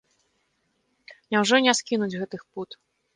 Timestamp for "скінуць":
1.81-2.09